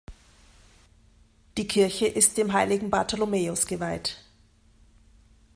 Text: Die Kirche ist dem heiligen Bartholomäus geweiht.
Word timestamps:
Die 1.59 1.67
Kirche 1.67 2.07
ist 2.07 2.35
dem 2.39 2.53
heiligen 2.53 2.89
Bartholomäus 2.89 3.67
geweiht. 3.67 4.17